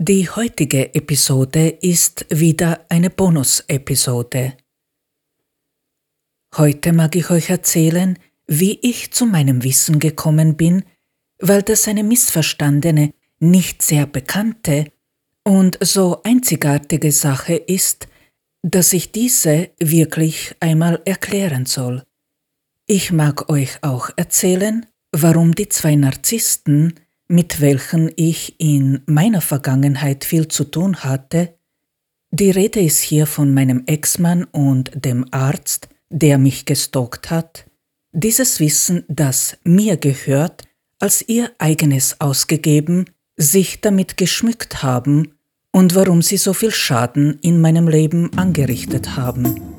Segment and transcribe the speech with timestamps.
[0.00, 4.56] Die heutige Episode ist wieder eine Bonus-Episode.
[6.56, 8.16] Heute mag ich euch erzählen,
[8.46, 10.84] wie ich zu meinem Wissen gekommen bin,
[11.40, 14.92] weil das eine missverstandene, nicht sehr bekannte
[15.42, 18.06] und so einzigartige Sache ist,
[18.62, 22.04] dass ich diese wirklich einmal erklären soll.
[22.86, 26.94] Ich mag euch auch erzählen, warum die zwei Narzissten,
[27.28, 31.54] mit welchen ich in meiner Vergangenheit viel zu tun hatte,
[32.30, 37.66] die Rede ist hier von meinem Ex-Mann und dem Arzt, der mich gestalkt hat,
[38.12, 40.64] dieses Wissen, das mir gehört,
[40.98, 45.34] als ihr eigenes ausgegeben, sich damit geschmückt haben
[45.72, 49.77] und warum sie so viel Schaden in meinem Leben angerichtet haben.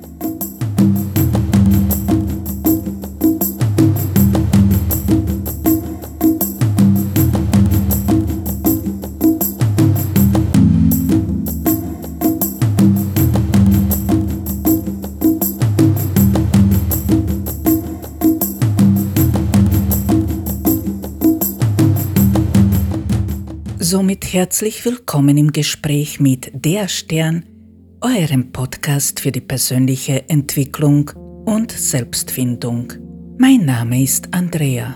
[23.91, 27.43] Somit herzlich willkommen im Gespräch mit Der Stern,
[28.01, 31.09] eurem Podcast für die persönliche Entwicklung
[31.47, 32.93] und Selbstfindung.
[33.39, 34.95] Mein Name ist Andrea.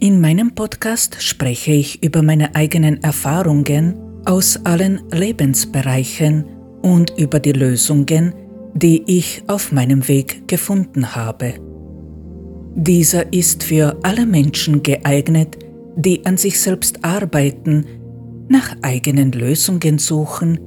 [0.00, 6.46] In meinem Podcast spreche ich über meine eigenen Erfahrungen aus allen Lebensbereichen
[6.82, 8.34] und über die Lösungen,
[8.74, 11.54] die ich auf meinem Weg gefunden habe.
[12.74, 15.58] Dieser ist für alle Menschen geeignet,
[15.98, 17.84] die an sich selbst arbeiten,
[18.48, 20.60] nach eigenen Lösungen suchen,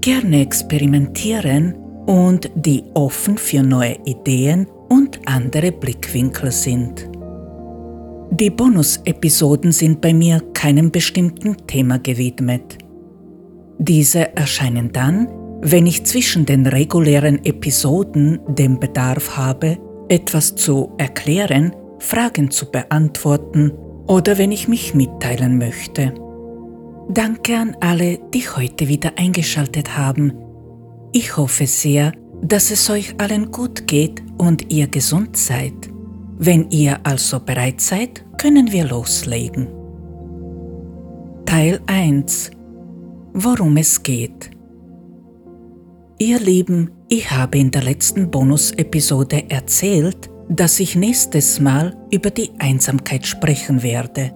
[0.00, 1.74] gerne experimentieren
[2.06, 7.08] und die offen für neue Ideen und andere Blickwinkel sind.
[8.32, 12.78] Die Bonus-Episoden sind bei mir keinem bestimmten Thema gewidmet.
[13.78, 15.28] Diese erscheinen dann,
[15.60, 23.70] wenn ich zwischen den regulären Episoden den Bedarf habe, etwas zu erklären, Fragen zu beantworten
[24.06, 26.14] oder wenn ich mich mitteilen möchte.
[27.08, 30.32] Danke an alle, die heute wieder eingeschaltet haben.
[31.12, 32.12] Ich hoffe sehr,
[32.42, 35.74] dass es euch allen gut geht und ihr gesund seid.
[36.38, 39.68] Wenn ihr also bereit seid, können wir loslegen.
[41.46, 42.50] Teil 1
[43.34, 44.50] Worum es geht
[46.22, 52.50] Ihr Lieben, ich habe in der letzten Bonus-Episode erzählt, dass ich nächstes Mal über die
[52.58, 54.32] Einsamkeit sprechen werde.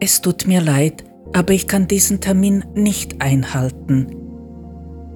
[0.00, 4.08] Es tut mir leid, aber ich kann diesen Termin nicht einhalten.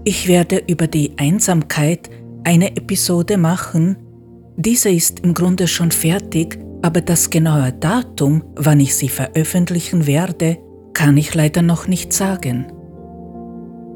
[0.04, 2.08] Ich werde über die Einsamkeit
[2.44, 3.96] eine Episode machen.
[4.56, 10.58] Diese ist im Grunde schon fertig, aber das genaue Datum, wann ich sie veröffentlichen werde,
[10.94, 12.72] kann ich leider noch nicht sagen.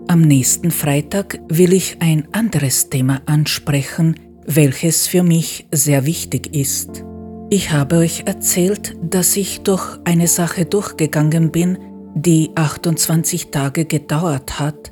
[0.09, 4.17] Am nächsten Freitag will ich ein anderes Thema ansprechen,
[4.47, 7.05] welches für mich sehr wichtig ist.
[7.51, 11.79] Ich habe euch erzählt, dass ich durch eine Sache durchgegangen bin,
[12.15, 14.91] die 28 Tage gedauert hat,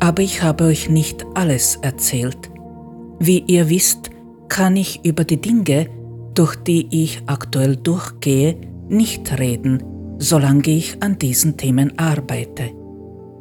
[0.00, 2.50] aber ich habe euch nicht alles erzählt.
[3.18, 4.10] Wie ihr wisst,
[4.48, 5.88] kann ich über die Dinge,
[6.34, 8.56] durch die ich aktuell durchgehe,
[8.88, 9.82] nicht reden,
[10.18, 12.79] solange ich an diesen Themen arbeite.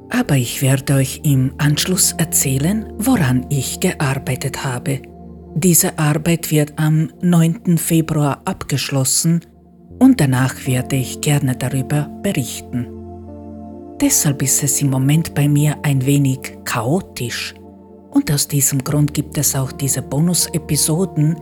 [0.10, 5.02] Aber ich werde euch im Anschluss erzählen, woran ich gearbeitet habe.
[5.56, 7.78] Diese Arbeit wird am 9.
[7.78, 9.42] Februar abgeschlossen
[10.00, 12.88] und danach werde ich gerne darüber berichten.
[14.02, 17.54] Deshalb ist es im Moment bei mir ein wenig chaotisch
[18.12, 21.36] und aus diesem Grund gibt es auch diese Bonus-Episoden,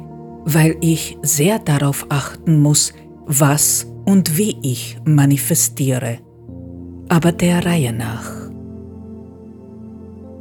[0.46, 2.94] weil ich sehr darauf achten muss,
[3.26, 6.20] was und wie ich manifestiere.
[7.10, 8.47] Aber der Reihe nach.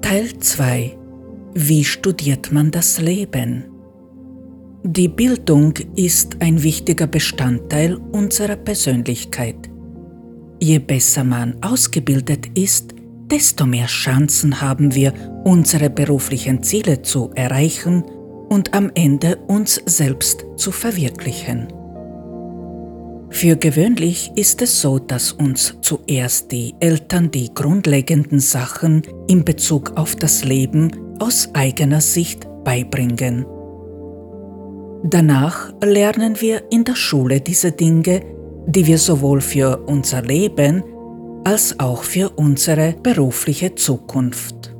[0.03, 0.97] Teil 2
[1.55, 3.65] Wie studiert man das Leben?
[4.85, 9.57] Die Bildung ist ein wichtiger Bestandteil unserer Persönlichkeit.
[10.61, 12.95] Je besser man ausgebildet ist,
[13.31, 15.13] desto mehr Chancen haben wir,
[15.45, 18.05] unsere beruflichen Ziele zu erreichen
[18.49, 21.69] und am Ende uns selbst zu verwirklichen.
[23.31, 29.93] Für gewöhnlich ist es so, dass uns zuerst die Eltern die grundlegenden Sachen in Bezug
[29.97, 33.45] auf das Leben aus eigener Sicht beibringen.
[35.03, 38.23] Danach lernen wir in der Schule diese Dinge,
[38.67, 40.83] die wir sowohl für unser Leben
[41.45, 44.75] als auch für unsere berufliche Zukunft.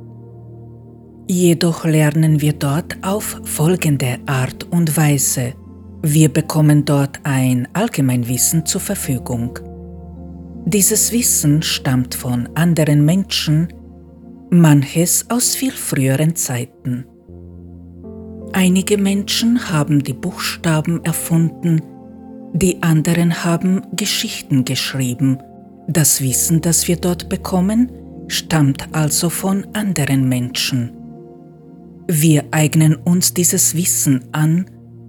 [1.29, 5.53] Jedoch lernen wir dort auf folgende Art und Weise–
[6.13, 9.59] wir bekommen dort ein Allgemeinwissen zur Verfügung.
[10.65, 13.67] Dieses Wissen stammt von anderen Menschen,
[14.49, 17.05] manches aus viel früheren Zeiten.
[18.53, 21.81] Einige Menschen haben die Buchstaben erfunden,
[22.53, 25.39] die anderen haben Geschichten geschrieben.
[25.87, 27.91] Das Wissen, das wir dort bekommen,
[28.27, 30.91] stammt also von anderen Menschen.
[32.07, 34.65] Wir eignen uns dieses Wissen an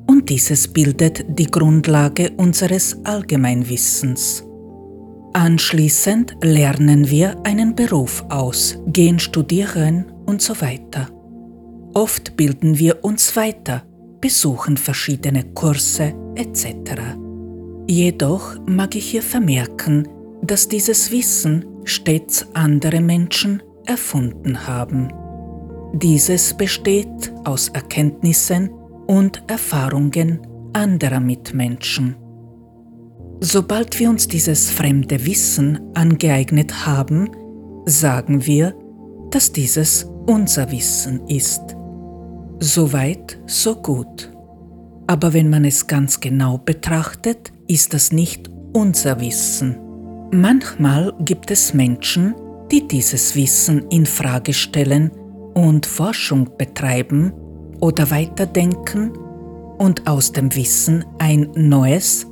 [0.09, 4.43] und dieses bildet die Grundlage unseres Allgemeinwissens.
[5.35, 11.09] Anschließend lernen wir einen Beruf aus, gehen studieren und so weiter.
[11.95, 13.85] Oft bilden wir uns weiter,
[14.21, 16.67] besuchen verschiedene Kurse etc.
[17.87, 20.09] Jedoch mag ich hier vermerken,
[20.43, 25.13] dass dieses Wissen stets andere Menschen erfunden haben.
[25.93, 28.71] Dieses besteht aus Erkenntnissen
[29.09, 30.41] und Erfahrungen
[30.75, 32.15] anderer Mitmenschen.
[33.41, 37.31] Sobald wir uns dieses fremde Wissen angeeignet haben,
[37.87, 38.75] sagen wir,
[39.31, 41.77] dass dieses unser Wissen ist.
[42.61, 44.31] Soweit, so gut.
[45.07, 49.79] Aber wenn man es ganz genau betrachtet, ist das nicht unser Wissen.
[50.33, 52.35] Manchmal gibt es Menschen,
[52.71, 55.11] die dieses Wissen in Frage stellen
[55.55, 57.33] und Forschung betreiben
[57.81, 59.13] oder weiterdenken
[59.79, 62.27] und aus dem Wissen ein neues,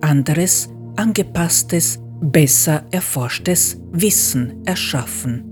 [0.00, 5.44] anderes, angepasstes, besser erforschtes Wissen erschaffen.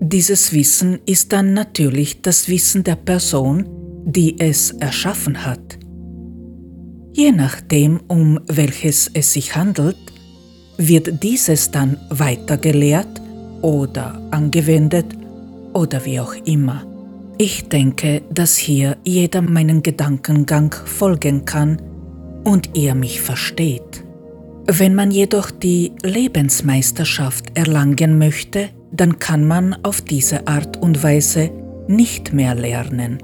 [0.00, 3.66] Dieses Wissen ist dann natürlich das Wissen der Person,
[4.04, 5.78] die es erschaffen hat.
[7.12, 9.96] Je nachdem, um welches es sich handelt,
[10.76, 13.20] wird dieses dann weitergelehrt
[13.62, 15.06] oder angewendet
[15.72, 16.84] oder wie auch immer.
[17.38, 21.82] Ich denke, dass hier jeder meinen Gedankengang folgen kann
[22.44, 24.04] und ihr mich versteht.
[24.66, 31.50] Wenn man jedoch die Lebensmeisterschaft erlangen möchte, dann kann man auf diese Art und Weise
[31.88, 33.18] nicht mehr lernen.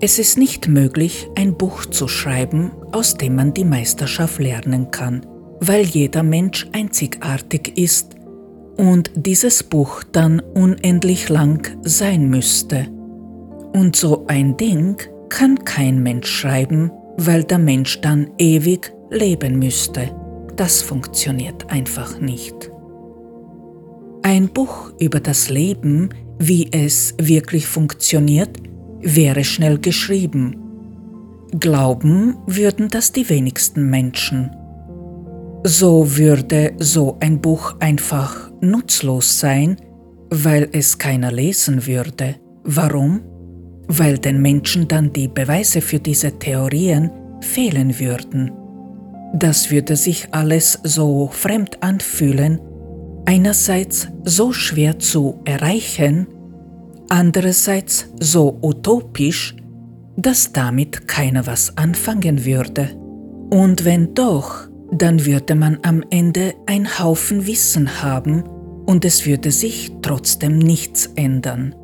[0.00, 5.26] Es ist nicht möglich, ein Buch zu schreiben, aus dem man die Meisterschaft lernen kann,
[5.58, 8.14] weil jeder Mensch einzigartig ist
[8.82, 12.88] und dieses Buch dann unendlich lang sein müsste.
[13.72, 14.96] Und so ein Ding
[15.28, 20.10] kann kein Mensch schreiben, weil der Mensch dann ewig leben müsste.
[20.56, 22.72] Das funktioniert einfach nicht.
[24.22, 26.08] Ein Buch über das Leben,
[26.40, 28.56] wie es wirklich funktioniert,
[29.00, 30.56] wäre schnell geschrieben.
[31.60, 34.50] Glauben würden das die wenigsten Menschen.
[35.62, 39.76] So würde so ein Buch einfach nutzlos sein,
[40.30, 42.36] weil es keiner lesen würde.
[42.64, 43.20] Warum?
[43.88, 47.10] Weil den Menschen dann die Beweise für diese Theorien
[47.40, 48.52] fehlen würden.
[49.34, 52.60] Das würde sich alles so fremd anfühlen,
[53.26, 56.26] einerseits so schwer zu erreichen,
[57.08, 59.56] andererseits so utopisch,
[60.16, 62.90] dass damit keiner was anfangen würde.
[63.50, 68.44] Und wenn doch, dann würde man am Ende ein Haufen Wissen haben
[68.86, 71.74] und es würde sich trotzdem nichts ändern.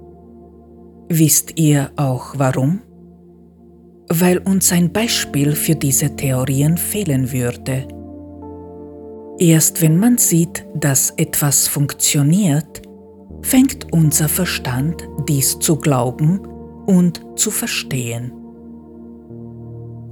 [1.09, 2.81] Wisst ihr auch warum?
[4.11, 7.89] Weil uns ein Beispiel für diese Theorien fehlen würde.
[9.39, 12.83] Erst wenn man sieht, dass etwas funktioniert,
[13.41, 16.41] fängt unser Verstand dies zu glauben
[16.87, 18.33] und zu verstehen.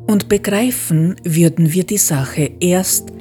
[0.06, 3.12] Und begreifen würden wir die Sache erst,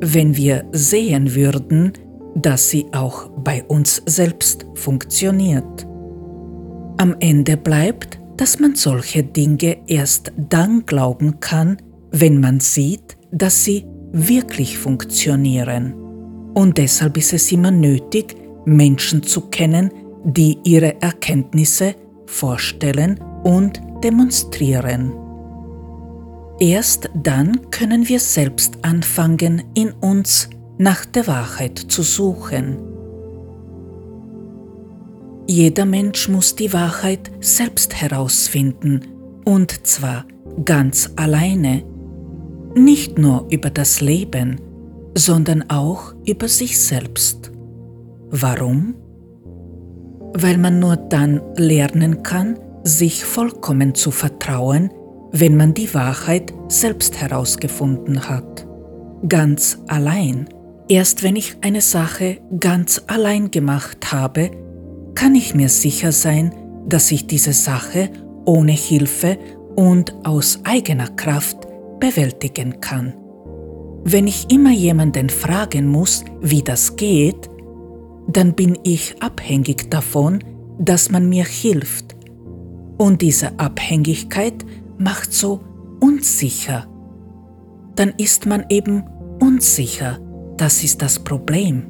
[0.00, 1.92] wenn wir sehen würden,
[2.34, 5.86] dass sie auch bei uns selbst funktioniert.
[6.96, 11.76] Am Ende bleibt, dass man solche Dinge erst dann glauben kann,
[12.10, 15.94] wenn man sieht, dass sie wirklich funktionieren.
[16.54, 19.90] Und deshalb ist es immer nötig, Menschen zu kennen,
[20.24, 21.94] die ihre Erkenntnisse
[22.26, 25.23] vorstellen und demonstrieren.
[26.60, 32.78] Erst dann können wir selbst anfangen, in uns nach der Wahrheit zu suchen.
[35.46, 39.00] Jeder Mensch muss die Wahrheit selbst herausfinden,
[39.44, 40.24] und zwar
[40.64, 41.84] ganz alleine,
[42.74, 44.60] nicht nur über das Leben,
[45.14, 47.52] sondern auch über sich selbst.
[48.30, 48.94] Warum?
[50.32, 54.90] Weil man nur dann lernen kann, sich vollkommen zu vertrauen,
[55.36, 58.68] wenn man die Wahrheit selbst herausgefunden hat.
[59.28, 60.48] Ganz allein.
[60.88, 64.52] Erst wenn ich eine Sache ganz allein gemacht habe,
[65.16, 66.54] kann ich mir sicher sein,
[66.86, 68.10] dass ich diese Sache
[68.44, 69.36] ohne Hilfe
[69.74, 71.66] und aus eigener Kraft
[71.98, 73.14] bewältigen kann.
[74.04, 77.50] Wenn ich immer jemanden fragen muss, wie das geht,
[78.28, 80.44] dann bin ich abhängig davon,
[80.78, 82.14] dass man mir hilft.
[82.98, 84.64] Und diese Abhängigkeit
[85.04, 85.60] macht so
[86.00, 86.86] unsicher.
[87.94, 89.04] Dann ist man eben
[89.40, 90.18] unsicher.
[90.56, 91.86] Das ist das Problem.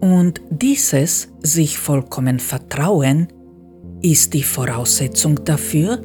[0.00, 3.28] Und dieses sich vollkommen vertrauen
[4.02, 6.00] ist die Voraussetzung dafür,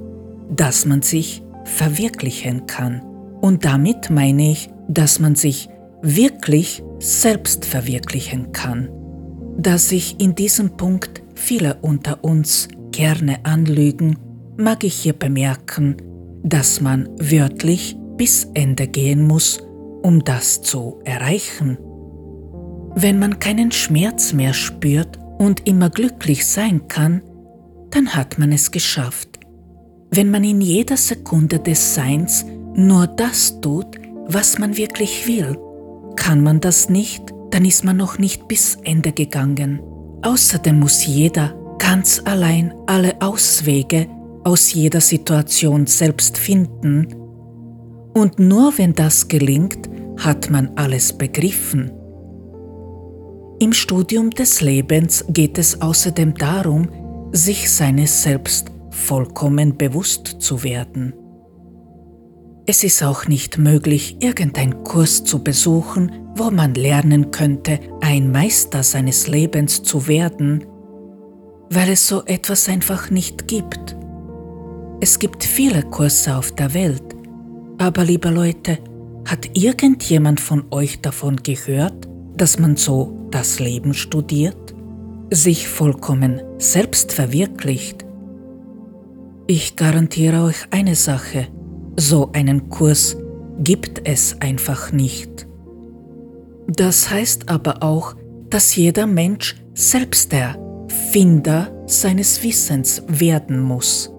[0.56, 3.02] dass man sich verwirklichen kann.
[3.42, 5.70] Und damit meine ich, dass man sich
[6.02, 8.90] wirklich selbst verwirklichen kann.
[9.58, 14.18] Da sich in diesem Punkt viele unter uns gerne anlügen,
[14.58, 15.98] mag ich hier bemerken,
[16.44, 19.60] dass man wörtlich bis Ende gehen muss,
[20.04, 21.78] um das zu erreichen.
[22.96, 27.22] Wenn man keinen Schmerz mehr spürt und immer glücklich sein kann,
[27.92, 29.30] dann hat man es geschafft.
[30.10, 32.46] Wenn man in jeder Sekunde des Seins
[32.76, 33.98] nur das tut,
[34.28, 35.58] was man wirklich will.
[36.16, 39.80] Kann man das nicht, dann ist man noch nicht bis Ende gegangen.
[40.24, 44.08] Außerdem muss jeder ganz allein alle Auswege
[44.48, 47.14] aus jeder Situation selbst finden.
[48.14, 51.92] Und nur wenn das gelingt, hat man alles begriffen.
[53.60, 56.88] Im Studium des Lebens geht es außerdem darum,
[57.34, 61.14] sich seines Selbst vollkommen bewusst zu werden.
[62.66, 68.82] Es ist auch nicht möglich, irgendeinen Kurs zu besuchen, wo man lernen könnte, ein Meister
[68.84, 70.66] seines Lebens zu werden,
[71.70, 73.98] weil es so etwas einfach nicht gibt.
[75.00, 77.04] Es gibt viele Kurse auf der Welt,
[77.78, 78.80] aber liebe Leute,
[79.26, 84.74] hat irgendjemand von euch davon gehört, dass man so das Leben studiert,
[85.30, 88.06] sich vollkommen selbst verwirklicht?
[89.46, 91.48] Ich garantiere euch eine Sache,
[91.96, 93.18] so einen Kurs
[93.60, 95.48] gibt es einfach nicht.
[96.68, 98.16] Das heißt aber auch,
[98.50, 100.58] dass jeder Mensch selbst der
[101.12, 104.12] Finder seines Wissens werden muss.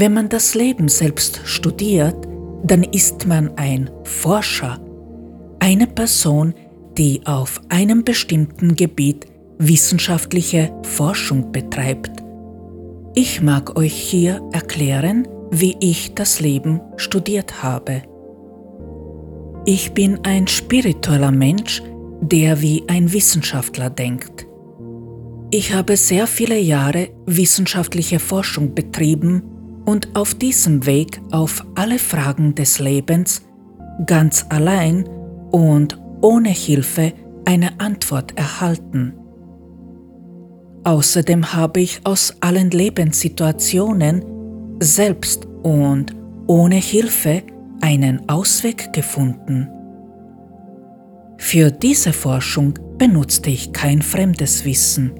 [0.00, 2.14] Wenn man das Leben selbst studiert,
[2.62, 4.78] dann ist man ein Forscher,
[5.58, 6.54] eine Person,
[6.96, 9.26] die auf einem bestimmten Gebiet
[9.58, 12.12] wissenschaftliche Forschung betreibt.
[13.16, 18.02] Ich mag euch hier erklären, wie ich das Leben studiert habe.
[19.66, 21.82] Ich bin ein spiritueller Mensch,
[22.20, 24.46] der wie ein Wissenschaftler denkt.
[25.50, 29.57] Ich habe sehr viele Jahre wissenschaftliche Forschung betrieben
[29.88, 33.40] und auf diesem Weg auf alle Fragen des Lebens
[34.04, 35.08] ganz allein
[35.50, 37.14] und ohne Hilfe
[37.46, 39.14] eine Antwort erhalten.
[40.84, 44.22] Außerdem habe ich aus allen Lebenssituationen
[44.78, 46.14] selbst und
[46.46, 47.42] ohne Hilfe
[47.80, 49.68] einen Ausweg gefunden.
[51.38, 55.12] Für diese Forschung benutzte ich kein fremdes Wissen.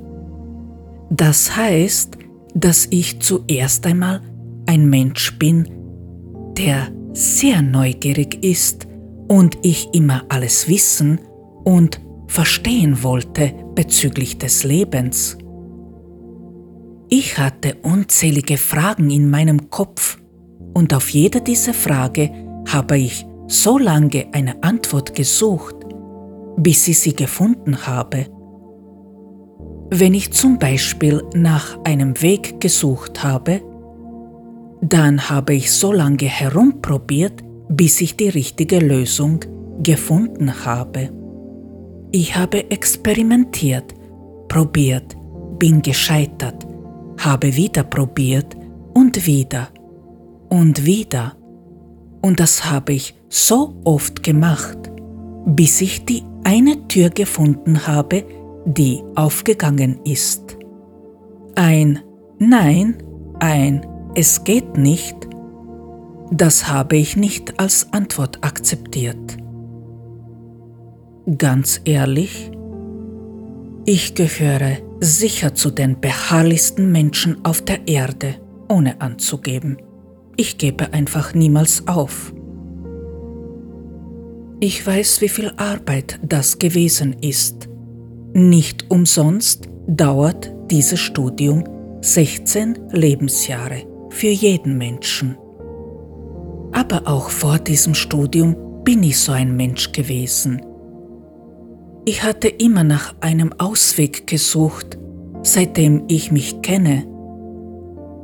[1.08, 2.18] Das heißt,
[2.54, 4.20] dass ich zuerst einmal
[4.68, 5.66] ein Mensch bin,
[6.58, 8.87] der sehr neugierig ist
[9.26, 11.20] und ich immer alles wissen
[11.64, 15.38] und verstehen wollte bezüglich des Lebens.
[17.08, 20.18] Ich hatte unzählige Fragen in meinem Kopf
[20.75, 22.30] und auf jede dieser Frage
[22.68, 25.76] habe ich so lange eine Antwort gesucht,
[26.58, 28.26] bis ich sie gefunden habe.
[29.90, 33.62] Wenn ich zum Beispiel nach einem Weg gesucht habe,
[34.80, 39.40] dann habe ich so lange herumprobiert, bis ich die richtige Lösung
[39.82, 41.11] gefunden habe.
[42.12, 43.94] Ich habe experimentiert,
[44.49, 45.16] probiert,
[45.58, 46.66] bin gescheitert,
[47.18, 48.56] habe wieder probiert
[48.94, 49.68] und wieder
[50.49, 51.37] und wieder.
[52.23, 54.78] Und das habe ich so oft gemacht,
[55.47, 58.25] bis ich die eine Tür gefunden habe,
[58.64, 60.56] die aufgegangen ist.
[61.54, 62.00] Ein
[62.38, 63.02] Nein,
[63.40, 63.85] ein
[64.20, 65.14] Es geht nicht,
[66.32, 69.37] das habe ich nicht als Antwort akzeptiert.
[71.38, 72.50] Ganz ehrlich,
[73.87, 78.34] ich gehöre sicher zu den beharrlichsten Menschen auf der Erde,
[78.68, 79.76] ohne anzugeben.
[80.34, 82.34] Ich gebe einfach niemals auf.
[84.58, 87.68] Ich weiß, wie viel Arbeit das gewesen ist.
[88.32, 91.62] Nicht umsonst dauert dieses Studium
[92.00, 95.37] 16 Lebensjahre für jeden Menschen.
[96.73, 100.62] Aber auch vor diesem Studium bin ich so ein Mensch gewesen.
[102.05, 104.99] Ich hatte immer nach einem Ausweg gesucht,
[105.43, 107.07] seitdem ich mich kenne.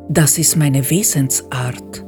[0.09, 2.05] Das ist meine Wesensart.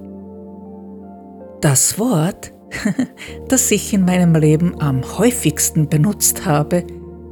[1.61, 2.53] Das Wort
[3.49, 6.85] das ich in meinem Leben am häufigsten benutzt habe,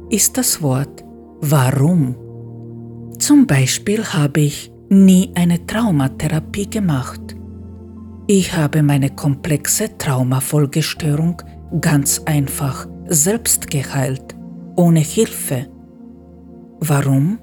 [0.09, 1.03] ist das Wort
[1.41, 2.15] Warum.
[3.19, 7.35] Zum Beispiel habe ich nie eine Traumatherapie gemacht.
[8.27, 11.41] Ich habe meine komplexe Traumafolgestörung
[11.79, 14.35] ganz einfach selbst geheilt,
[14.75, 15.67] ohne Hilfe.
[16.79, 17.39] Warum?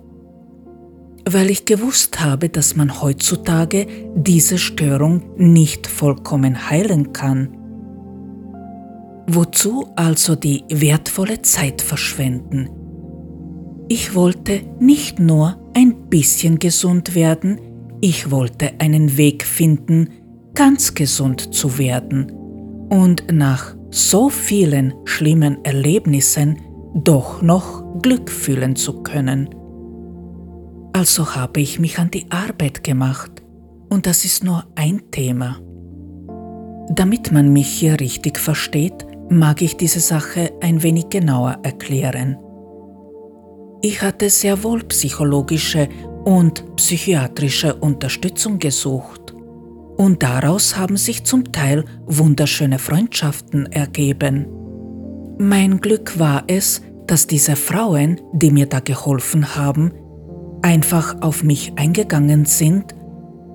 [1.29, 7.57] Weil ich gewusst habe, dass man heutzutage diese Störung nicht vollkommen heilen kann.
[9.29, 12.71] Wozu also die wertvolle Zeit verschwenden?
[13.89, 17.61] Ich wollte nicht nur ein bisschen gesund werden,
[18.01, 20.09] ich wollte einen Weg finden,
[20.55, 22.31] ganz gesund zu werden
[22.91, 26.59] und nach so vielen schlimmen Erlebnissen
[26.95, 29.49] doch noch Glück fühlen zu können.
[30.93, 33.43] Also habe ich mich an die Arbeit gemacht
[33.89, 35.61] und das ist nur ein Thema.
[36.91, 42.37] Damit man mich hier richtig versteht, mag ich diese Sache ein wenig genauer erklären.
[43.85, 45.89] Ich hatte sehr wohl psychologische
[46.25, 49.35] und psychiatrische Unterstützung gesucht
[49.97, 54.47] und daraus haben sich zum Teil wunderschöne Freundschaften ergeben.
[55.39, 59.91] Mein Glück war es, dass diese Frauen, die mir da geholfen haben,
[60.63, 62.95] einfach auf mich eingegangen sind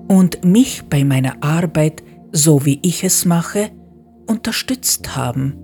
[0.08, 3.70] und mich bei meiner Arbeit, so wie ich es mache,
[4.26, 5.56] unterstützt haben.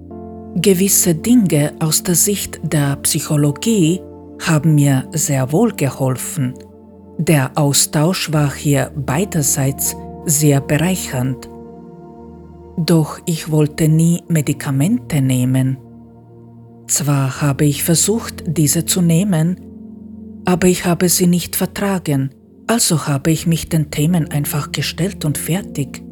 [0.57, 4.01] Gewisse Dinge aus der Sicht der Psychologie
[4.41, 6.55] haben mir sehr wohl geholfen.
[7.19, 11.49] Der Austausch war hier beiderseits sehr bereichernd.
[12.77, 15.79] Doch ich wollte nie Medikamente nehmen.
[16.87, 19.61] Zwar habe ich versucht, diese zu nehmen,
[20.45, 22.31] aber ich habe sie nicht vertragen,
[22.67, 26.03] also habe ich mich den Themen einfach gestellt und fertig.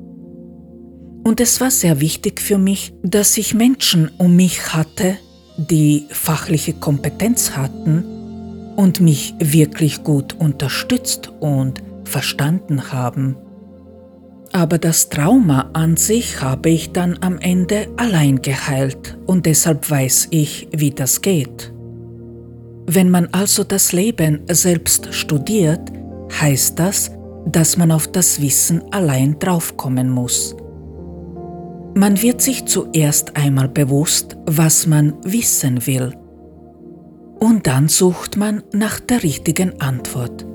[1.24, 5.18] Und es war sehr wichtig für mich, dass ich Menschen um mich hatte,
[5.56, 8.04] die fachliche Kompetenz hatten
[8.76, 13.36] und mich wirklich gut unterstützt und verstanden haben.
[14.52, 20.28] Aber das Trauma an sich habe ich dann am Ende allein geheilt und deshalb weiß
[20.30, 21.72] ich, wie das geht.
[22.86, 25.90] Wenn man also das Leben selbst studiert,
[26.40, 27.12] heißt das,
[27.46, 30.54] dass man auf das Wissen allein draufkommen muss.
[31.94, 36.14] Man wird sich zuerst einmal bewusst, was man wissen will.
[37.38, 40.46] Und dann sucht man nach der richtigen Antwort.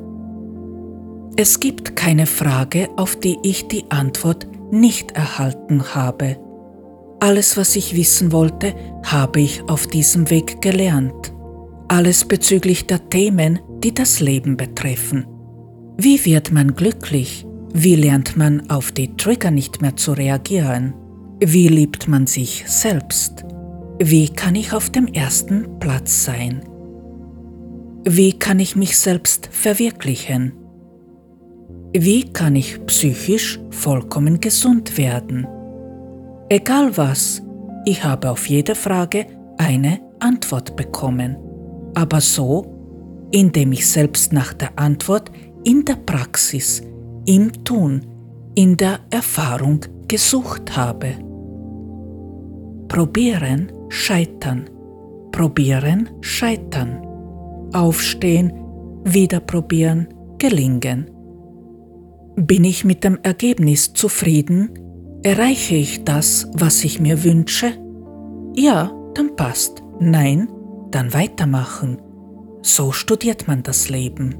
[1.36, 6.38] Es gibt keine Frage, auf die ich die Antwort nicht erhalten habe.
[7.19, 8.73] Alles, was ich wissen wollte,
[9.04, 11.34] habe ich auf diesem Weg gelernt.
[11.88, 15.28] Alles bezüglich der Themen, die das Leben betreffen.
[15.97, 17.45] Wie wird man glücklich?
[17.73, 20.93] Wie lernt man auf die Trigger nicht mehr zu reagieren?
[21.39, 23.45] Wie liebt man sich selbst?
[24.00, 26.62] Wie kann ich auf dem ersten Platz sein?
[28.04, 30.54] Wie kann ich mich selbst verwirklichen?
[31.93, 35.47] Wie kann ich psychisch vollkommen gesund werden?
[36.50, 37.43] Egal was,
[37.86, 39.28] ich habe auf jede Frage
[39.60, 41.38] eine Antwort bekommen.
[41.93, 45.32] Aber so, indem ich selbst nach der Antwort
[45.63, 46.82] in der Praxis,
[47.28, 48.08] im Tun,
[48.56, 51.26] in der Erfahrung gesucht habe.
[52.88, 54.69] Probieren, scheitern.
[55.32, 57.02] Probieren, scheitern.
[57.73, 58.54] Aufstehen,
[59.04, 61.12] wieder probieren, gelingen
[62.38, 64.69] bin ich mit dem Ergebnis zufrieden?
[65.23, 67.73] Erreiche ich das, was ich mir wünsche?
[68.56, 69.84] Ja, dann passt.
[70.00, 70.47] Nein,
[70.91, 71.97] dann weitermachen.
[72.62, 74.36] So studiert man das Leben.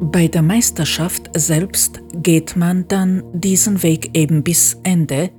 [0.00, 5.30] Bei der Meisterschaft selbst geht man dann diesen Weg eben bis Ende,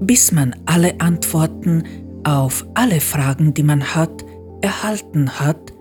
[0.00, 1.84] bis man alle Antworten
[2.24, 4.24] auf alle Fragen, die man hat,
[4.60, 5.72] erhalten hat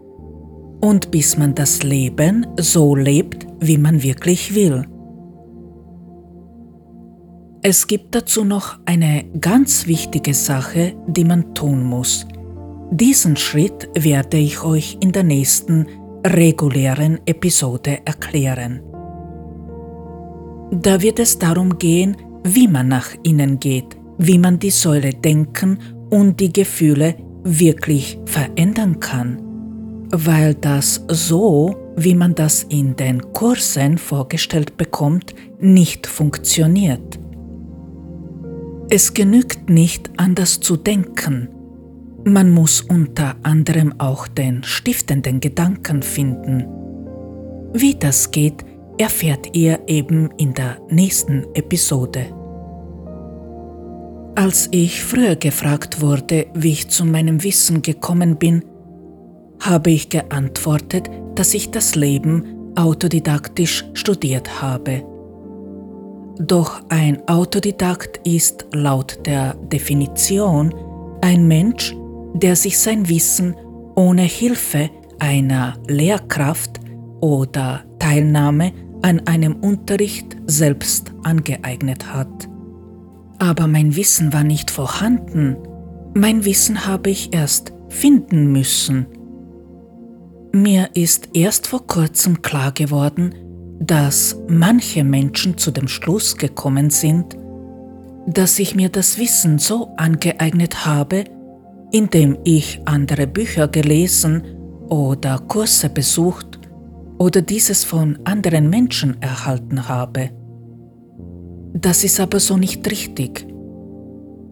[0.82, 4.86] und bis man das Leben so lebt, wie man wirklich will.
[7.63, 12.25] Es gibt dazu noch eine ganz wichtige Sache, die man tun muss.
[12.91, 15.88] Diesen Schritt werde ich euch in der nächsten
[16.25, 18.82] regulären Episode erklären.
[20.71, 25.80] Da wird es darum gehen, wie man nach innen geht, wie man die Säule Denken
[26.10, 29.47] und die Gefühle wirklich verändern kann
[30.12, 37.19] weil das so, wie man das in den Kursen vorgestellt bekommt, nicht funktioniert.
[38.89, 41.49] Es genügt nicht anders zu denken.
[42.23, 46.65] Man muss unter anderem auch den stiftenden Gedanken finden.
[47.73, 48.65] Wie das geht,
[48.97, 52.37] erfährt ihr eben in der nächsten Episode.
[54.38, 58.63] Als ich früher gefragt wurde, wie ich zu meinem Wissen gekommen bin,
[59.60, 65.04] habe ich geantwortet, dass ich das Leben autodidaktisch studiert habe.
[66.38, 70.71] Doch ein Autodidakt ist laut der Definition
[71.21, 71.95] ein Mensch,
[72.36, 73.56] der sich sein Wissen
[73.95, 76.80] ohne Hilfe einer Lehrkraft
[77.21, 78.71] oder Teilnahme
[79.02, 82.47] an einem Unterricht selbst angeeignet hat.
[83.39, 85.58] Aber mein Wissen war nicht vorhanden,
[86.13, 89.06] mein Wissen habe ich erst finden müssen.
[90.54, 93.36] Mir ist erst vor kurzem klar geworden,
[93.80, 97.38] dass manche Menschen zu dem Schluss gekommen sind,
[98.26, 101.26] dass ich mir das Wissen so angeeignet habe,
[101.91, 104.43] indem ich andere Bücher gelesen
[104.89, 106.60] oder Kurse besucht
[107.17, 110.32] oder dieses von anderen Menschen erhalten habe.
[111.79, 113.45] Das ist aber so nicht richtig.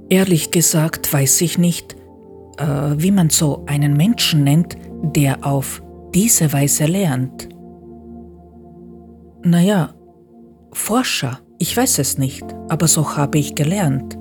[0.09, 1.95] Ehrlich gesagt weiß ich nicht,
[2.57, 2.65] äh,
[2.97, 5.81] wie man so einen Menschen nennt, der auf
[6.13, 7.49] diese Weise lernt.
[9.43, 9.95] Naja,
[10.71, 14.17] Forscher, ich weiß es nicht, aber so habe ich gelernt.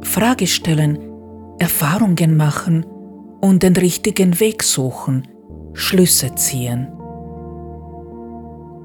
[0.00, 0.98] Frage stellen,
[1.58, 2.86] Erfahrungen machen
[3.42, 5.28] und den richtigen Weg suchen,
[5.74, 6.88] Schlüsse ziehen.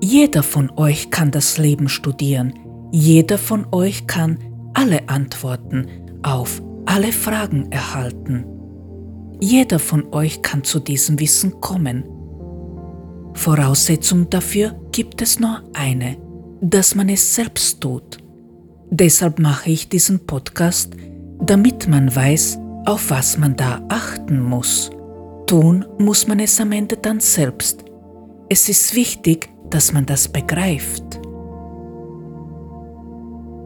[0.02, 2.54] Jeder von euch kann das Leben studieren,
[2.96, 4.38] jeder von euch kann
[4.76, 5.88] alle Antworten
[6.22, 8.46] auf alle Fragen erhalten.
[9.40, 12.04] Jeder von euch kann zu diesem Wissen kommen.
[13.34, 16.18] Voraussetzung dafür gibt es nur eine,
[16.62, 18.20] dass man es selbst tut.
[18.92, 20.94] Deshalb mache ich diesen Podcast,
[21.42, 24.92] damit man weiß, auf was man da achten muss.
[25.48, 27.84] Tun muss man es am Ende dann selbst.
[28.50, 31.23] Es ist wichtig, dass man das begreift.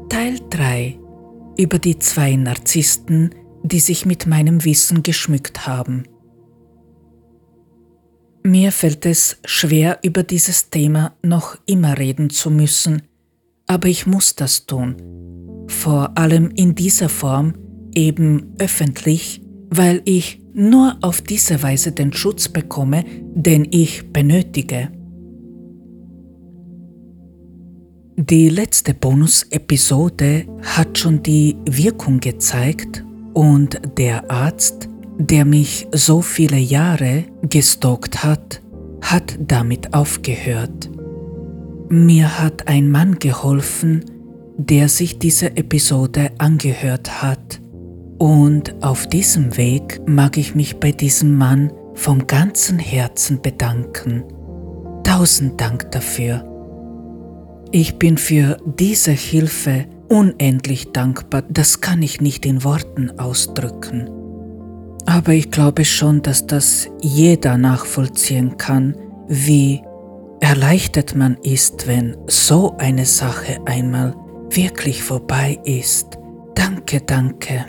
[0.10, 1.00] Teil 3
[1.58, 6.04] über die zwei Narzissten, die sich mit meinem Wissen geschmückt haben.
[8.44, 13.02] Mir fällt es schwer, über dieses Thema noch immer reden zu müssen,
[13.66, 14.96] aber ich muss das tun,
[15.68, 17.54] vor allem in dieser Form,
[17.94, 23.04] eben öffentlich, weil ich nur auf diese Weise den Schutz bekomme,
[23.36, 24.92] den ich benötige.
[28.20, 36.58] Die letzte Bonus-Episode hat schon die Wirkung gezeigt und der Arzt, der mich so viele
[36.58, 38.64] Jahre gestalkt hat,
[39.04, 40.90] hat damit aufgehört.
[41.90, 44.04] Mir hat ein Mann geholfen,
[44.58, 47.62] der sich diese Episode angehört hat.
[48.18, 54.24] Und auf diesem Weg mag ich mich bei diesem Mann vom ganzen Herzen bedanken.
[55.04, 56.57] Tausend Dank dafür.
[57.72, 64.10] Ich bin für diese Hilfe unendlich dankbar, das kann ich nicht in Worten ausdrücken.
[65.06, 68.96] Aber ich glaube schon, dass das jeder nachvollziehen kann,
[69.28, 69.82] wie
[70.40, 74.16] erleichtert man ist, wenn so eine Sache einmal
[74.50, 76.18] wirklich vorbei ist.
[76.56, 77.66] Danke, danke.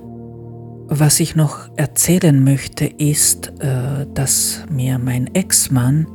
[0.89, 6.07] Was ich noch erzählen möchte, ist, äh, dass mir mein Ex-Mann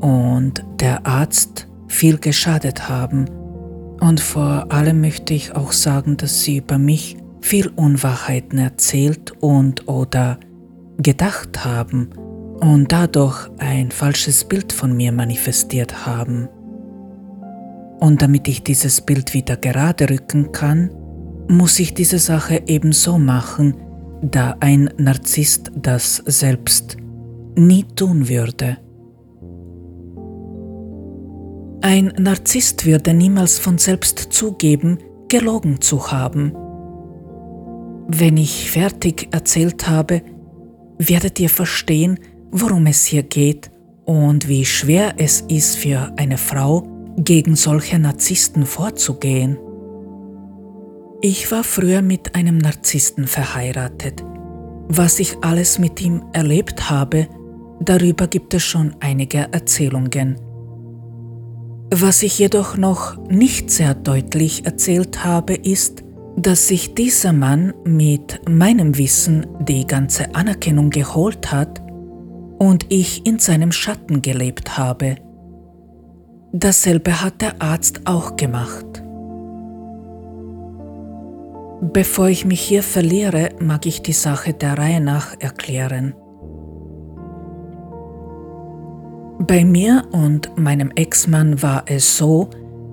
[0.00, 3.26] und der Arzt viel geschadet haben
[4.00, 9.88] und vor allem möchte ich auch sagen, dass sie über mich viel Unwahrheiten erzählt und
[9.88, 10.38] oder
[10.98, 12.10] gedacht haben
[12.60, 16.48] und dadurch ein falsches Bild von mir manifestiert haben.
[18.00, 20.90] Und damit ich dieses Bild wieder gerade rücken kann,
[21.48, 23.76] muss ich diese Sache ebenso machen,
[24.20, 26.96] da ein Narzisst das selbst
[27.54, 28.78] nie tun würde.
[31.82, 36.52] Ein Narzisst würde niemals von selbst zugeben, gelogen zu haben.
[38.08, 40.22] Wenn ich fertig erzählt habe,
[40.98, 42.18] werdet ihr verstehen,
[42.50, 43.70] worum es hier geht
[44.04, 46.86] und wie schwer es ist für eine Frau,
[47.18, 49.58] gegen solche Narzissten vorzugehen.
[51.22, 54.22] Ich war früher mit einem Narzissten verheiratet.
[54.88, 57.26] Was ich alles mit ihm erlebt habe,
[57.80, 60.36] darüber gibt es schon einige Erzählungen.
[61.90, 66.02] Was ich jedoch noch nicht sehr deutlich erzählt habe, ist,
[66.36, 71.80] dass sich dieser Mann mit meinem Wissen die ganze Anerkennung geholt hat
[72.58, 75.16] und ich in seinem Schatten gelebt habe.
[76.52, 79.02] Dasselbe hat der Arzt auch gemacht.
[81.92, 86.14] Bevor ich mich hier verliere, mag ich die Sache der Reihe nach erklären.
[89.38, 92.48] Bei mir und meinem Ex-Mann war es so,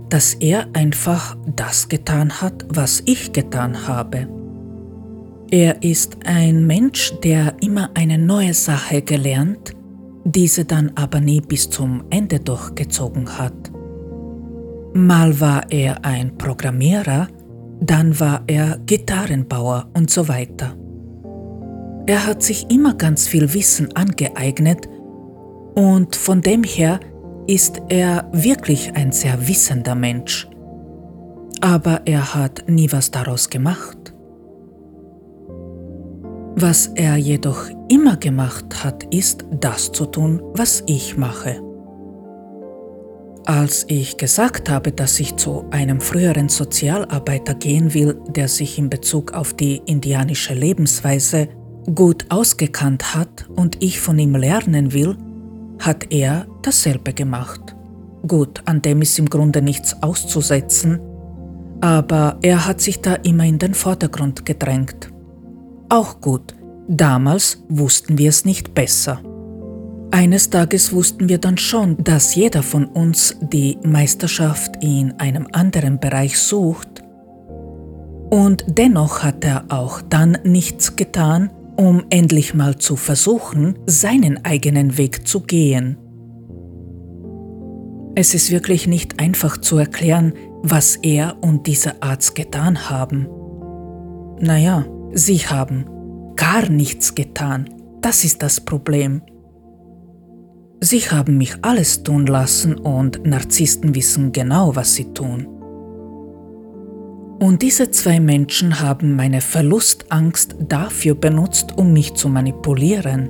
[0.10, 4.28] dass er einfach das getan hat, was ich getan habe.
[5.50, 9.74] Er ist ein Mensch, der immer eine neue Sache gelernt,
[10.26, 13.72] diese dann aber nie bis zum Ende durchgezogen hat.
[14.94, 17.28] Mal war er ein Programmierer,
[17.80, 20.76] dann war er Gitarrenbauer und so weiter.
[22.06, 24.90] Er hat sich immer ganz viel Wissen angeeignet
[25.76, 27.00] und von dem her
[27.48, 30.48] ist er wirklich ein sehr wissender Mensch.
[31.62, 34.14] Aber er hat nie was daraus gemacht.
[36.56, 41.62] Was er jedoch immer gemacht hat, ist das zu tun, was ich mache.
[43.46, 48.90] Als ich gesagt habe, dass ich zu einem früheren Sozialarbeiter gehen will, der sich in
[48.90, 51.50] Bezug auf die indianische Lebensweise
[51.94, 55.18] gut ausgekannt hat und ich von ihm lernen will,
[55.86, 57.76] hat er dasselbe gemacht.
[58.28, 61.00] Gut, an dem ist im Grunde nichts auszusetzen,
[61.82, 65.10] aber er hat sich da immer in den Vordergrund gedrängt.
[65.89, 66.56] Auch gut,
[66.88, 69.22] damals wussten wir es nicht besser.
[70.12, 76.00] Eines Tages wussten wir dann schon, dass jeder von uns die Meisterschaft in einem anderen
[76.00, 77.04] Bereich sucht,
[78.30, 84.98] und dennoch hat er auch dann nichts getan, um endlich mal zu versuchen, seinen eigenen
[84.98, 85.98] Weg zu gehen.
[88.16, 93.28] Es ist wirklich nicht einfach zu erklären, was er und dieser Arzt getan haben.
[94.40, 95.86] Naja, sie haben
[96.36, 97.70] gar nichts getan,
[98.02, 99.22] das ist das Problem.
[100.80, 105.48] Sie haben mich alles tun lassen und Narzissten wissen genau, was sie tun.
[107.44, 113.30] Und diese zwei Menschen haben meine Verlustangst dafür benutzt, um mich zu manipulieren.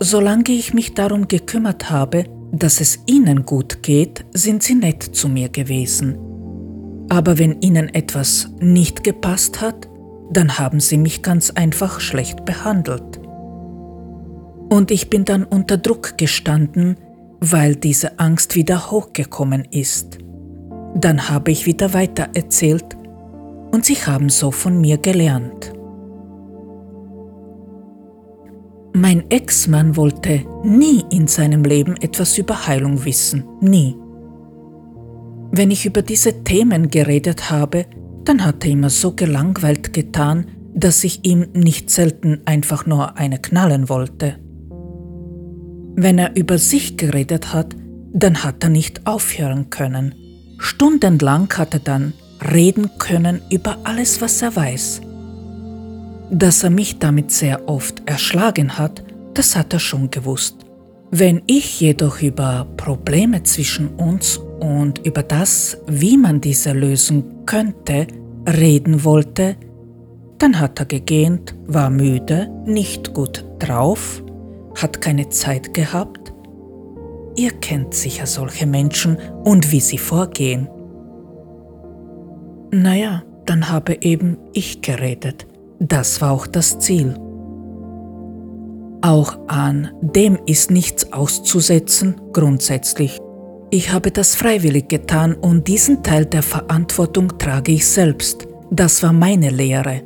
[0.00, 5.28] Solange ich mich darum gekümmert habe, dass es ihnen gut geht, sind sie nett zu
[5.28, 6.18] mir gewesen.
[7.08, 9.88] Aber wenn ihnen etwas nicht gepasst hat,
[10.32, 13.20] dann haben sie mich ganz einfach schlecht behandelt.
[14.68, 16.96] Und ich bin dann unter Druck gestanden,
[17.38, 20.18] weil diese Angst wieder hochgekommen ist.
[20.94, 22.96] Dann habe ich wieder weiter erzählt
[23.72, 25.72] und sie haben so von mir gelernt.
[28.92, 33.96] Mein Ex-Mann wollte nie in seinem Leben etwas über Heilung wissen, nie.
[35.52, 37.86] Wenn ich über diese Themen geredet habe,
[38.24, 43.38] dann hat er immer so gelangweilt getan, dass ich ihm nicht selten einfach nur eine
[43.38, 44.36] knallen wollte.
[45.96, 47.76] Wenn er über sich geredet hat,
[48.12, 50.14] dann hat er nicht aufhören können.
[50.60, 52.12] Stundenlang hat er dann
[52.52, 55.00] reden können über alles, was er weiß.
[56.30, 59.02] Dass er mich damit sehr oft erschlagen hat,
[59.34, 60.56] das hat er schon gewusst.
[61.10, 68.06] Wenn ich jedoch über Probleme zwischen uns und über das, wie man diese lösen könnte,
[68.46, 69.56] reden wollte,
[70.38, 74.22] dann hat er gegähnt, war müde, nicht gut drauf,
[74.80, 76.19] hat keine Zeit gehabt
[77.36, 80.68] Ihr kennt sicher solche Menschen und wie sie vorgehen.
[82.72, 85.46] Naja, dann habe eben ich geredet.
[85.78, 87.14] Das war auch das Ziel.
[89.02, 93.18] Auch an dem ist nichts auszusetzen, grundsätzlich.
[93.70, 98.46] Ich habe das freiwillig getan und diesen Teil der Verantwortung trage ich selbst.
[98.70, 100.02] Das war meine Lehre.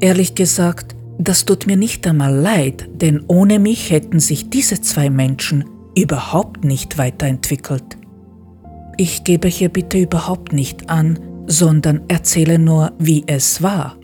[0.00, 5.10] Ehrlich gesagt, das tut mir nicht einmal leid, denn ohne mich hätten sich diese zwei
[5.10, 5.64] Menschen
[6.02, 7.98] überhaupt nicht weiterentwickelt.
[8.96, 13.96] Ich gebe hier bitte überhaupt nicht an, sondern erzähle nur, wie es war.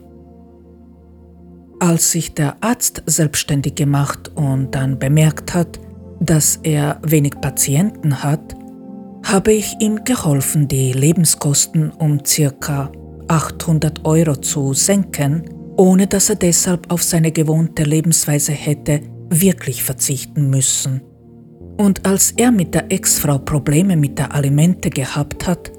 [1.79, 5.79] Als sich der Arzt selbstständig gemacht und dann bemerkt hat,
[6.19, 8.55] dass er wenig Patienten hat,
[9.23, 12.91] habe ich ihm geholfen, die Lebenskosten um ca.
[13.27, 20.49] 800 Euro zu senken, ohne dass er deshalb auf seine gewohnte Lebensweise hätte wirklich verzichten
[20.49, 21.01] müssen.
[21.77, 25.71] Und als er mit der Ex-Frau Probleme mit der Alimente gehabt hat,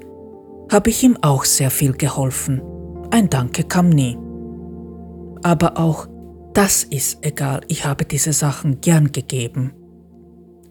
[0.71, 2.61] habe ich ihm auch sehr viel geholfen.
[3.09, 4.17] Ein Danke kam nie.
[5.43, 6.07] Aber auch
[6.53, 9.73] das ist egal, ich habe diese Sachen gern gegeben.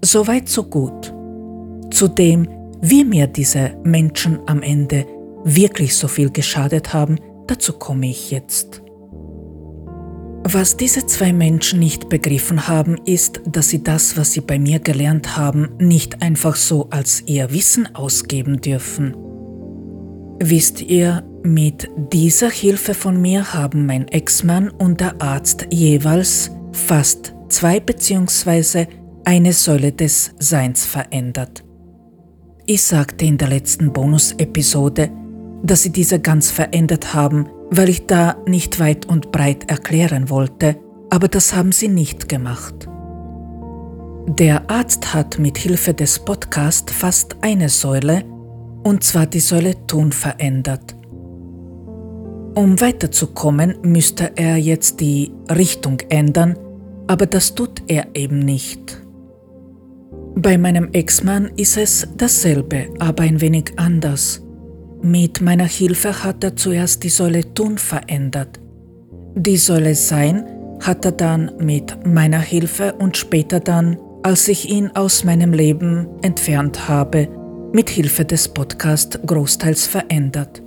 [0.03, 1.13] Soweit so gut.
[1.91, 2.49] Zudem,
[2.81, 5.07] wie mir diese Menschen am Ende
[5.45, 8.83] wirklich so viel geschadet haben, dazu komme ich jetzt.
[10.59, 14.79] Was diese zwei Menschen nicht begriffen haben, ist, dass sie das, was sie bei mir
[14.79, 19.15] gelernt haben, nicht einfach so als ihr Wissen ausgeben dürfen.
[20.41, 27.35] Wisst ihr, mit dieser Hilfe von mir haben mein Ex-Mann und der Arzt jeweils fast
[27.51, 28.87] zwei bzw.
[29.27, 31.65] eine Säule des Seins verändert.
[32.65, 35.11] Ich sagte in der letzten Bonus-Episode,
[35.63, 40.77] dass sie diese ganz verändert haben, weil ich da nicht weit und breit erklären wollte,
[41.11, 42.89] aber das haben sie nicht gemacht.
[44.29, 48.25] Der Arzt hat mit Hilfe des Podcasts fast eine Säule,
[48.83, 50.97] und zwar die Säule Ton verändert.
[52.55, 56.59] Um weiterzukommen, müsste er jetzt die Richtung ändern,
[57.07, 59.03] aber das tut er eben nicht.
[60.35, 64.46] Bei meinem Ex-Mann ist es dasselbe, aber ein wenig anders.
[65.07, 68.59] Mit meiner Hilfe hat er zuerst die Säule Tun verändert.
[69.37, 70.45] Die Säule Sein
[70.83, 76.09] hat er dann mit meiner Hilfe und später dann, als ich ihn aus meinem Leben
[76.23, 77.29] entfernt habe,
[77.73, 80.61] mit Hilfe des Podcasts großteils verändert.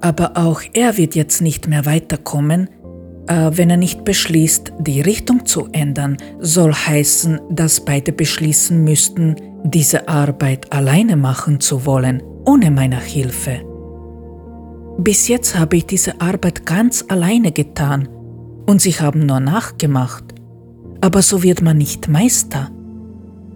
[0.00, 2.68] Aber auch er wird jetzt nicht mehr weiterkommen,
[3.28, 9.36] äh, wenn er nicht beschließt, die Richtung zu ändern, soll heißen, dass beide beschließen müssten,
[9.62, 13.67] diese Arbeit alleine machen zu wollen, ohne meine Hilfe.
[15.00, 18.08] Bis jetzt habe ich diese Arbeit ganz alleine getan
[18.66, 20.24] und sie haben nur nachgemacht.
[21.00, 22.72] Aber so wird man nicht Meister.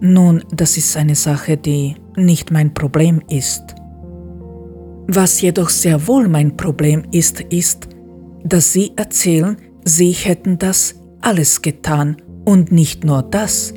[0.01, 3.75] Nun, das ist eine Sache, die nicht mein Problem ist.
[5.09, 7.89] Was jedoch sehr wohl mein Problem ist, ist,
[8.45, 13.75] dass sie erzählen, sie hätten das alles getan und nicht nur das.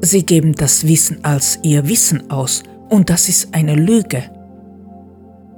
[0.00, 4.39] Sie geben das Wissen als ihr Wissen aus und das ist eine Lüge.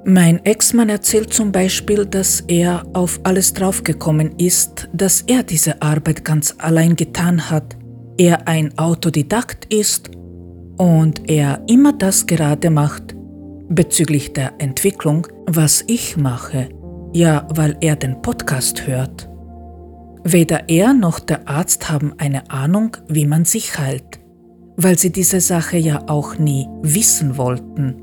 [0.05, 6.25] Mein Ex-Mann erzählt zum Beispiel, dass er auf alles draufgekommen ist, dass er diese Arbeit
[6.25, 7.77] ganz allein getan hat,
[8.19, 10.11] er ein Autodidakt ist
[10.77, 13.15] und er immer das gerade macht
[13.69, 16.69] bezüglich der Entwicklung, was ich mache,
[17.13, 19.29] ja, weil er den Podcast hört.
[20.25, 24.19] Weder er noch der Arzt haben eine Ahnung, wie man sich heilt,
[24.77, 28.03] weil sie diese Sache ja auch nie wissen wollten.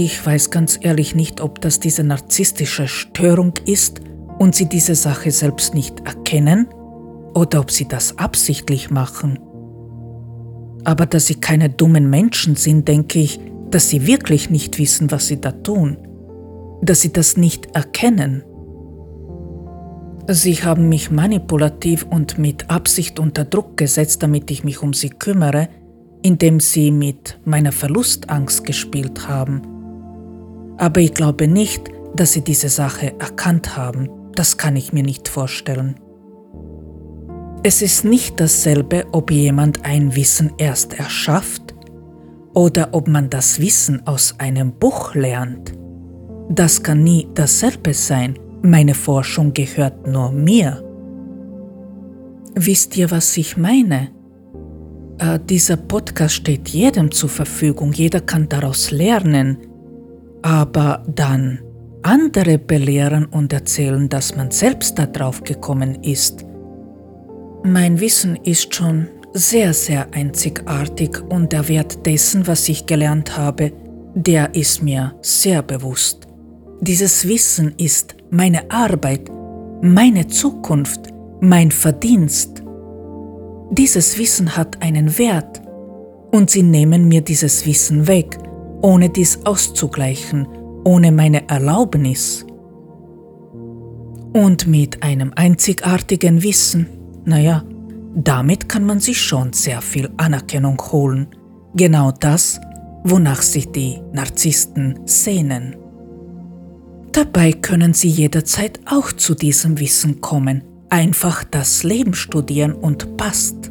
[0.00, 4.00] Ich weiß ganz ehrlich nicht, ob das diese narzisstische Störung ist
[4.38, 6.68] und sie diese Sache selbst nicht erkennen
[7.34, 9.40] oder ob sie das absichtlich machen.
[10.84, 15.26] Aber dass sie keine dummen Menschen sind, denke ich, dass sie wirklich nicht wissen, was
[15.26, 15.96] sie da tun,
[16.80, 18.44] dass sie das nicht erkennen.
[20.28, 25.10] Sie haben mich manipulativ und mit Absicht unter Druck gesetzt, damit ich mich um sie
[25.10, 25.68] kümmere,
[26.22, 29.77] indem sie mit meiner Verlustangst gespielt haben
[30.78, 34.08] aber ich glaube nicht, dass sie diese Sache erkannt haben.
[34.34, 35.96] Das kann ich mir nicht vorstellen.
[37.64, 41.74] Es ist nicht dasselbe, ob jemand ein Wissen erst erschafft
[42.54, 45.72] oder ob man das Wissen aus einem Buch lernt.
[46.48, 48.38] Das kann nie dasselbe sein.
[48.62, 50.84] Meine Forschung gehört nur mir.
[52.54, 54.08] Wisst ihr, was ich meine?
[55.18, 59.58] Äh, dieser Podcast steht jedem zur Verfügung, jeder kann daraus lernen
[60.42, 61.60] aber dann
[62.02, 66.44] andere belehren und erzählen, dass man selbst darauf gekommen ist.
[67.64, 73.72] Mein Wissen ist schon sehr, sehr einzigartig und der Wert dessen, was ich gelernt habe,
[74.14, 76.26] der ist mir sehr bewusst.
[76.80, 79.30] Dieses Wissen ist meine Arbeit,
[79.82, 81.08] meine Zukunft,
[81.40, 82.62] mein Verdienst.
[83.70, 85.60] Dieses Wissen hat einen Wert
[86.30, 88.38] und sie nehmen mir dieses Wissen weg
[88.82, 90.46] ohne dies auszugleichen,
[90.84, 92.44] ohne meine Erlaubnis.
[94.32, 96.86] Und mit einem einzigartigen Wissen,
[97.24, 97.64] naja,
[98.14, 101.28] damit kann man sich schon sehr viel Anerkennung holen.
[101.74, 102.60] Genau das,
[103.04, 105.76] wonach sich die Narzissten sehnen.
[107.12, 113.70] Dabei können sie jederzeit auch zu diesem Wissen kommen, einfach das Leben studieren und passt.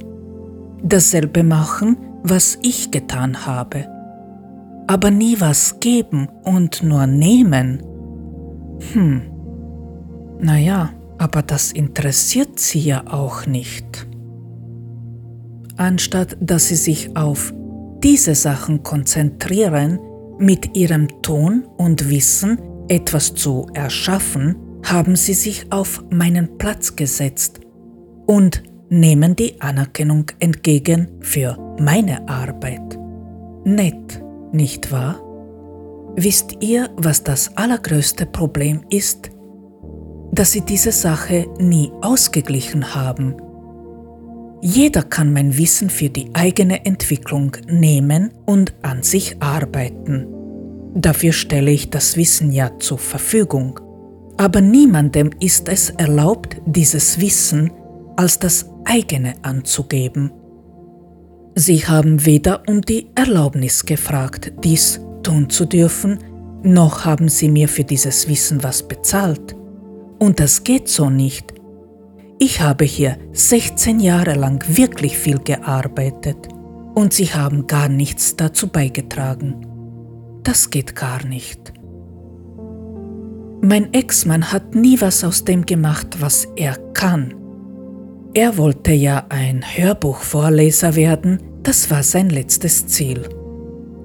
[0.84, 3.97] Dasselbe machen, was ich getan habe
[4.88, 7.84] aber nie was geben und nur nehmen.
[8.94, 9.22] Hm,
[10.40, 14.08] naja, aber das interessiert sie ja auch nicht.
[15.76, 17.54] Anstatt dass sie sich auf
[18.04, 20.00] diese Sachen konzentrieren,
[20.40, 27.60] mit ihrem Ton und Wissen etwas zu erschaffen, haben sie sich auf meinen Platz gesetzt
[28.28, 32.98] und nehmen die Anerkennung entgegen für meine Arbeit.
[33.66, 34.22] Nett
[34.52, 35.22] nicht wahr?
[36.16, 39.30] Wisst ihr, was das allergrößte Problem ist?
[40.32, 43.36] Dass sie diese Sache nie ausgeglichen haben.
[44.62, 50.28] Jeder kann mein Wissen für die eigene Entwicklung nehmen und an sich arbeiten.
[50.96, 53.80] Dafür stelle ich das Wissen ja zur Verfügung.
[54.38, 57.72] Aber niemandem ist es erlaubt, dieses Wissen
[58.16, 60.32] als das eigene anzugeben.
[61.60, 66.20] Sie haben weder um die Erlaubnis gefragt, dies tun zu dürfen,
[66.62, 69.56] noch haben Sie mir für dieses Wissen was bezahlt.
[70.20, 71.56] Und das geht so nicht.
[72.38, 76.48] Ich habe hier 16 Jahre lang wirklich viel gearbeitet
[76.94, 79.66] und Sie haben gar nichts dazu beigetragen.
[80.44, 81.74] Das geht gar nicht.
[83.62, 87.34] Mein Ex-Mann hat nie was aus dem gemacht, was er kann.
[88.38, 93.28] Er wollte ja ein Hörbuchvorleser werden, das war sein letztes Ziel.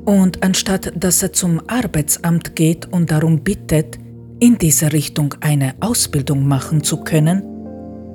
[0.07, 3.99] Und anstatt dass er zum Arbeitsamt geht und darum bittet,
[4.41, 7.43] in dieser Richtung eine Ausbildung machen zu können,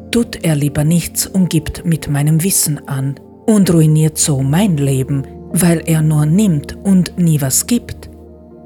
[0.10, 5.22] tut er lieber nichts und gibt mit meinem Wissen an und ruiniert so mein Leben,
[5.52, 8.10] weil er nur nimmt und nie was gibt.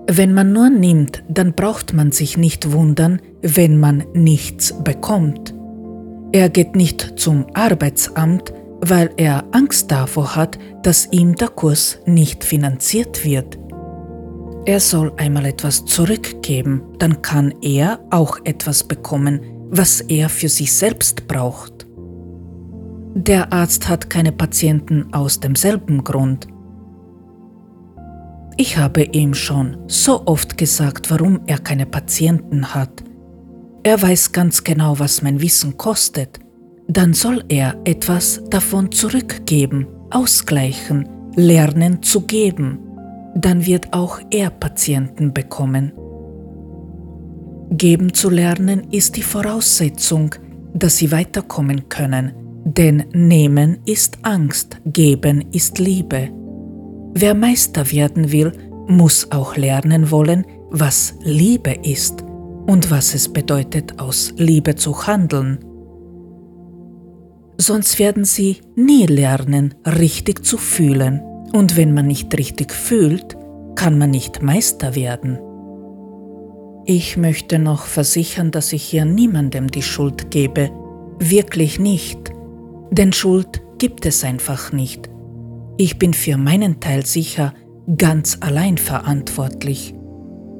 [0.09, 5.53] Wenn man nur nimmt, dann braucht man sich nicht wundern, wenn man nichts bekommt.
[6.33, 12.43] Er geht nicht zum Arbeitsamt, weil er Angst davor hat, dass ihm der Kurs nicht
[12.43, 13.59] finanziert wird.
[14.65, 20.73] Er soll einmal etwas zurückgeben, dann kann er auch etwas bekommen, was er für sich
[20.73, 21.87] selbst braucht.
[23.13, 26.47] Der Arzt hat keine Patienten aus demselben Grund.
[28.55, 33.03] Ich habe ihm schon so oft gesagt, warum er keine Patienten hat.
[33.83, 36.39] Er weiß ganz genau, was mein Wissen kostet.
[36.87, 42.79] Dann soll er etwas davon zurückgeben, ausgleichen, lernen zu geben.
[43.35, 45.93] Dann wird auch er Patienten bekommen.
[47.71, 50.35] Geben zu lernen ist die Voraussetzung,
[50.73, 52.33] dass sie weiterkommen können,
[52.65, 56.29] denn nehmen ist Angst, geben ist Liebe.
[57.13, 58.51] Wer Meister werden will,
[58.87, 62.25] muss auch lernen wollen, was Liebe ist
[62.71, 65.59] und was es bedeutet, aus Liebe zu handeln.
[67.57, 71.19] Sonst werden sie nie lernen, richtig zu fühlen.
[71.51, 73.35] Und wenn man nicht richtig fühlt,
[73.75, 75.37] kann man nicht Meister werden.
[76.85, 80.71] Ich möchte noch versichern, dass ich hier niemandem die Schuld gebe.
[81.19, 82.31] Wirklich nicht.
[82.89, 85.09] Denn Schuld gibt es einfach nicht.
[85.75, 87.53] Ich bin für meinen Teil sicher
[87.97, 89.93] ganz allein verantwortlich.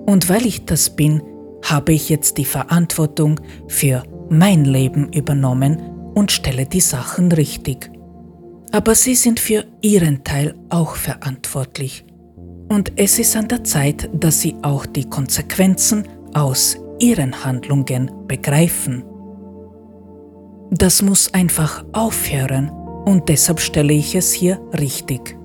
[0.06, 1.22] Und weil ich das bin,
[1.64, 5.82] habe ich jetzt die Verantwortung für mein Leben übernommen
[6.14, 7.92] und stelle die Sachen richtig.
[8.72, 12.06] Aber Sie sind für Ihren Teil auch verantwortlich.
[12.70, 19.04] Und es ist an der Zeit, dass Sie auch die Konsequenzen aus Ihren Handlungen begreifen.
[20.70, 22.70] Das muss einfach aufhören
[23.06, 25.41] und deshalb stelle ich es hier richtig.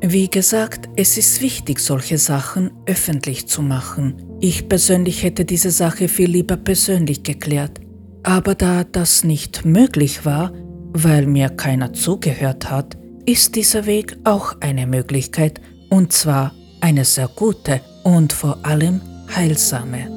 [0.00, 4.22] Wie gesagt, es ist wichtig, solche Sachen öffentlich zu machen.
[4.40, 7.80] Ich persönlich hätte diese Sache viel lieber persönlich geklärt.
[8.22, 10.52] Aber da das nicht möglich war,
[10.92, 12.96] weil mir keiner zugehört hat,
[13.26, 19.00] ist dieser Weg auch eine Möglichkeit, und zwar eine sehr gute und vor allem
[19.34, 20.14] heilsame.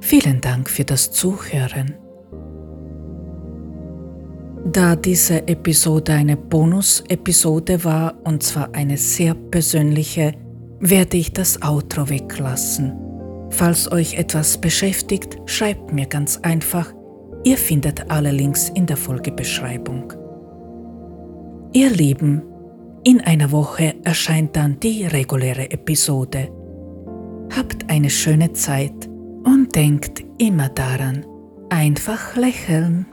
[0.00, 1.94] Vielen Dank für das Zuhören.
[4.72, 10.32] Da diese Episode eine Bonus-Episode war und zwar eine sehr persönliche,
[10.80, 12.92] werde ich das Outro weglassen.
[13.50, 16.92] Falls euch etwas beschäftigt, schreibt mir ganz einfach.
[17.44, 20.12] Ihr findet alle Links in der Folgebeschreibung.
[21.72, 22.42] Ihr Lieben,
[23.04, 26.48] in einer Woche erscheint dann die reguläre Episode.
[27.56, 29.08] Habt eine schöne Zeit
[29.44, 31.24] und denkt immer daran,
[31.70, 33.06] einfach lächeln.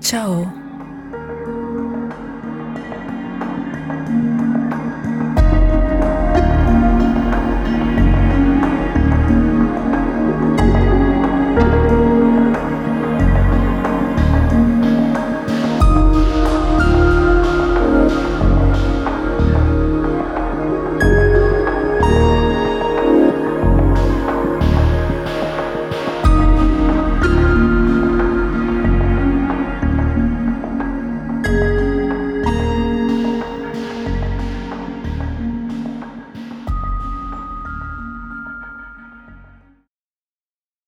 [0.00, 0.63] Ciao.